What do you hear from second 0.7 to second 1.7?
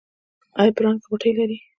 په ران کې غوټې لرئ؟